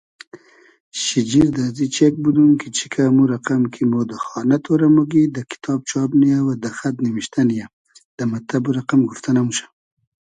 شیجیر 1.01 1.47
دۂ 1.55 1.61
ازی 1.67 1.87
چېگ 1.95 2.13
بودوم 2.23 2.51
کی 2.59 2.67
چیکۂ 2.77 3.01
امو 3.09 3.23
رئقئم 3.31 3.63
کی 3.73 3.83
مۉ 3.91 4.01
دۂ 4.09 4.17
خانۂ 4.25 4.57
تۉرۂ 4.63 4.89
موگی 4.95 5.23
دۂ 5.35 5.41
کیتاب 5.51 5.79
چاب 5.89 6.09
نییۂ 6.19 6.53
دۂ 6.63 6.69
خئد 6.77 6.95
نیمیشتۂ 7.03 7.41
نییۂ 7.47 7.65
دۂ 8.17 8.23
مئتتئب 8.31 8.63
او 8.67 8.71
رئقئم 8.77 9.01
گوفتۂ 9.09 9.29
نئموشۂ 9.35 9.65